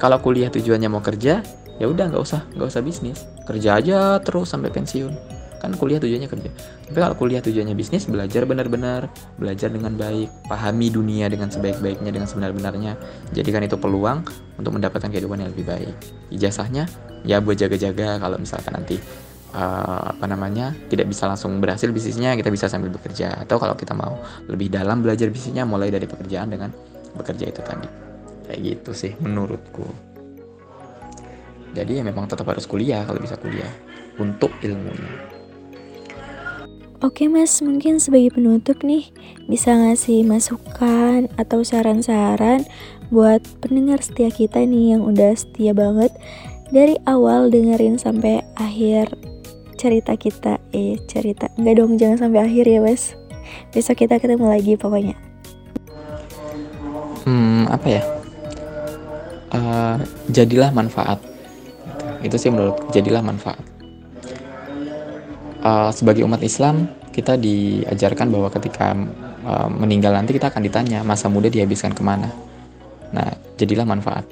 [0.00, 1.44] Kalau kuliah tujuannya mau kerja
[1.78, 3.18] ya udah nggak usah nggak usah bisnis.
[3.42, 5.31] Kerja aja terus sampai pensiun
[5.62, 6.50] kan kuliah tujuannya kerja.
[6.90, 9.06] Tapi kalau kuliah tujuannya bisnis belajar benar-benar.
[9.38, 10.50] Belajar dengan baik.
[10.50, 12.98] Pahami dunia dengan sebaik-baiknya dengan sebenar-benarnya.
[13.30, 14.26] Jadikan itu peluang
[14.58, 15.94] untuk mendapatkan kehidupan yang lebih baik.
[16.34, 16.90] Ijazahnya
[17.22, 18.98] ya buat jaga-jaga kalau misalkan nanti
[19.54, 23.38] uh, apa namanya tidak bisa langsung berhasil bisnisnya kita bisa sambil bekerja.
[23.46, 24.18] Atau kalau kita mau
[24.50, 26.74] lebih dalam belajar bisnisnya mulai dari pekerjaan dengan
[27.14, 27.86] bekerja itu tadi.
[28.50, 29.86] Kayak gitu sih menurutku.
[31.72, 33.70] Jadi ya memang tetap harus kuliah kalau bisa kuliah.
[34.20, 35.31] Untuk ilmunya
[37.02, 39.10] Oke mas, mungkin sebagai penutup nih
[39.50, 42.62] bisa ngasih masukan atau saran-saran
[43.10, 46.14] buat pendengar setia kita nih yang udah setia banget
[46.70, 49.18] dari awal dengerin sampai akhir
[49.74, 50.62] cerita kita.
[50.70, 51.50] Eh cerita.
[51.58, 53.18] Nggak dong jangan sampai akhir ya mas.
[53.74, 55.18] Besok kita ketemu lagi pokoknya.
[57.26, 58.02] Hmm apa ya?
[59.50, 59.98] Uh,
[60.30, 61.18] jadilah manfaat.
[62.22, 63.81] Itu sih menurut jadilah manfaat
[65.62, 68.92] uh, sebagai umat Islam kita diajarkan bahwa ketika
[69.46, 72.28] uh, meninggal nanti kita akan ditanya masa muda dihabiskan ke mana.
[73.12, 73.28] Nah,
[73.60, 74.24] jadilah manfaat.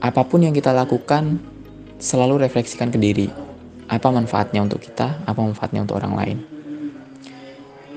[0.00, 1.40] Apa pun yang kita lakukan,
[2.00, 3.28] selalu refleksikan ke diri.
[3.88, 6.38] Apa manfaatnya untuk kita, apa manfaatnya untuk orang lain.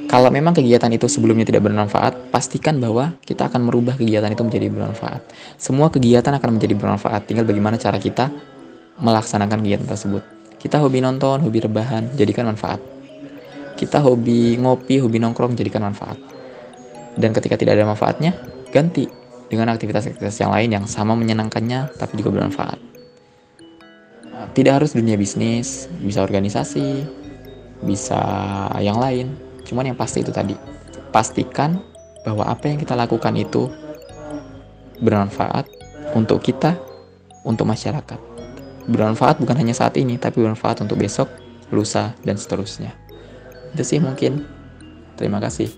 [0.07, 4.67] Kalau memang kegiatan itu sebelumnya tidak bermanfaat, pastikan bahwa kita akan merubah kegiatan itu menjadi
[4.71, 5.19] bermanfaat.
[5.59, 8.31] Semua kegiatan akan menjadi bermanfaat, tinggal bagaimana cara kita
[9.03, 10.36] melaksanakan kegiatan tersebut.
[10.57, 12.81] Kita hobi nonton, hobi rebahan, jadikan manfaat.
[13.77, 16.17] Kita hobi ngopi, hobi nongkrong, jadikan manfaat.
[17.13, 18.33] Dan ketika tidak ada manfaatnya,
[18.73, 19.05] ganti
[19.53, 22.81] dengan aktivitas-aktivitas yang lain yang sama menyenangkannya tapi juga bermanfaat.
[24.57, 27.05] Tidak harus dunia bisnis, bisa organisasi,
[27.85, 28.21] bisa
[28.81, 29.37] yang lain.
[29.61, 30.57] Cuman yang pasti itu tadi,
[31.13, 31.77] pastikan
[32.25, 33.69] bahwa apa yang kita lakukan itu
[34.97, 35.69] bermanfaat
[36.17, 36.73] untuk kita,
[37.45, 38.26] untuk masyarakat
[38.87, 41.27] bermanfaat bukan hanya saat ini, tapi bermanfaat untuk besok,
[41.69, 42.95] lusa, dan seterusnya.
[43.75, 44.47] Itu sih mungkin.
[45.19, 45.69] Terima kasih.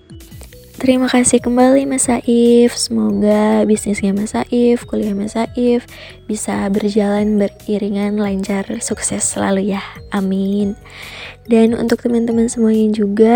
[0.80, 2.72] Terima kasih kembali Mas Saif.
[2.80, 5.84] Semoga bisnisnya Mas Saif, kuliah Mas Saif
[6.24, 9.84] bisa berjalan beriringan lancar, sukses selalu ya.
[10.16, 10.80] Amin.
[11.52, 13.36] Dan untuk teman-teman semuanya juga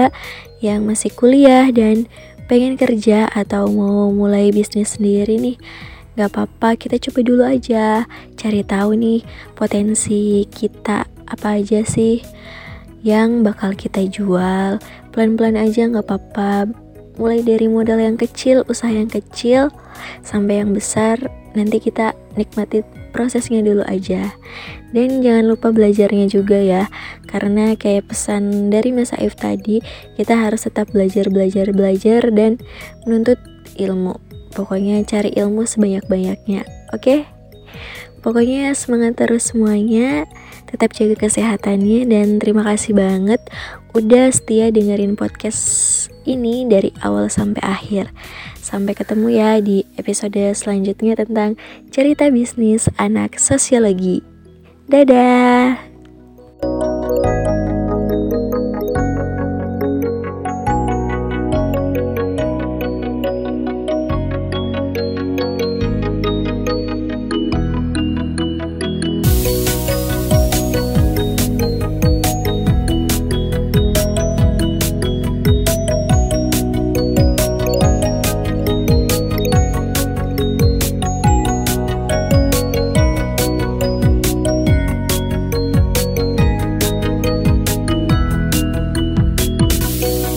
[0.63, 2.07] yang masih kuliah dan
[2.47, 5.59] pengen kerja atau mau mulai bisnis sendiri nih,
[6.13, 8.05] Gak apa-apa, kita coba dulu aja
[8.37, 9.25] cari tahu nih
[9.57, 12.21] potensi kita apa aja sih
[13.01, 14.77] yang bakal kita jual.
[15.09, 16.69] Pelan-pelan aja gak apa-apa.
[17.17, 19.69] Mulai dari modal yang kecil, usaha yang kecil
[20.25, 21.21] sampai yang besar,
[21.53, 22.81] nanti kita nikmati
[23.13, 24.33] prosesnya dulu aja.
[24.89, 26.89] Dan jangan lupa belajarnya juga ya.
[27.29, 29.81] Karena kayak pesan dari Mas Aif tadi,
[30.17, 32.57] kita harus tetap belajar, belajar, belajar dan
[33.05, 33.37] menuntut
[33.77, 34.17] ilmu
[34.53, 36.61] Pokoknya cari ilmu sebanyak-banyaknya,
[36.93, 37.01] oke?
[37.01, 37.19] Okay?
[38.23, 40.23] Pokoknya semangat terus semuanya,
[40.71, 43.43] tetap jaga kesehatannya dan terima kasih banget
[43.91, 48.15] udah setia dengerin podcast ini dari awal sampai akhir.
[48.63, 51.59] Sampai ketemu ya di episode selanjutnya tentang
[51.91, 54.23] cerita bisnis anak sosiologi.
[54.87, 55.75] Dadah.